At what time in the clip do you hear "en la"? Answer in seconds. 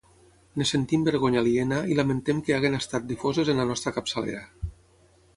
3.53-3.67